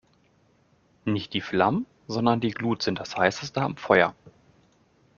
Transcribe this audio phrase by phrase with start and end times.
[1.05, 4.15] Nicht die Flammen, sondern die Glut sind das Heißeste am Feuer.